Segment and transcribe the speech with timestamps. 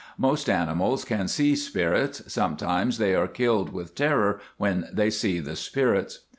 [0.17, 5.55] Most animals can see spirits; sometimes they are killed with terror when they see the
[5.55, 6.21] spirits."